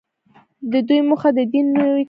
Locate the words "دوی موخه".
0.87-1.29